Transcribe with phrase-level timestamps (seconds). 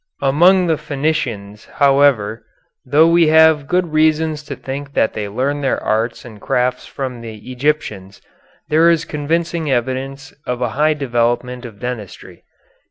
[0.23, 2.43] Among the Phenicians however,
[2.83, 7.21] though we have good reasons to think that they learned their arts and crafts from
[7.21, 8.19] the Egyptians,
[8.67, 12.43] there is convincing evidence of a high development of dentistry.